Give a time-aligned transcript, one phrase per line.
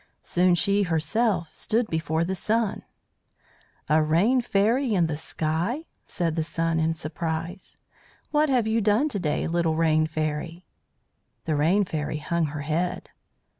[0.23, 2.81] Soon she herself stood before the Sun.
[3.87, 7.77] "A Rain Fairy in the sky!" said the Sun in surprise.
[8.31, 10.65] "What have you done to day, little Rain Fairy?"
[11.45, 13.11] The Rain Fairy hung her head.